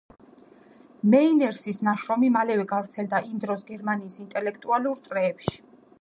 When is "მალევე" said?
2.37-2.65